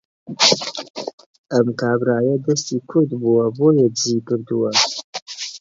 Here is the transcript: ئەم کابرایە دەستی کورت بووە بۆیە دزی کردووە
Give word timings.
ئەم 1.51 1.67
کابرایە 1.79 2.35
دەستی 2.45 2.79
کورت 2.89 3.11
بووە 3.21 3.45
بۆیە 3.57 3.87
دزی 3.93 4.17
کردووە 4.27 4.71